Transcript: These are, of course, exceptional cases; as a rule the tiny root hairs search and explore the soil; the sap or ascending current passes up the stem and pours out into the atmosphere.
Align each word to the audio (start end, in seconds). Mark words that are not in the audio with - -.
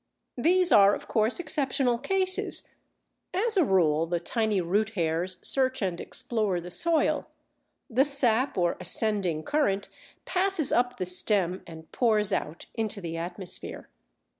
These 0.39 0.71
are, 0.71 0.95
of 0.95 1.07
course, 1.07 1.39
exceptional 1.39 1.99
cases; 1.99 2.69
as 3.35 3.55
a 3.55 3.63
rule 3.63 4.07
the 4.07 4.19
tiny 4.19 4.59
root 4.59 4.95
hairs 4.95 5.37
search 5.47 5.79
and 5.83 6.01
explore 6.01 6.59
the 6.59 6.71
soil; 6.71 7.27
the 7.87 8.03
sap 8.03 8.57
or 8.57 8.77
ascending 8.79 9.43
current 9.43 9.89
passes 10.25 10.71
up 10.71 10.97
the 10.97 11.05
stem 11.05 11.61
and 11.67 11.91
pours 11.91 12.33
out 12.33 12.65
into 12.73 12.99
the 12.99 13.15
atmosphere. 13.15 13.89